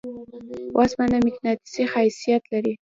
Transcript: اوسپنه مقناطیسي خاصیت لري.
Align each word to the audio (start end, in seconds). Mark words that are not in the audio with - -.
اوسپنه 0.77 1.17
مقناطیسي 1.25 1.83
خاصیت 1.91 2.43
لري. 2.53 2.73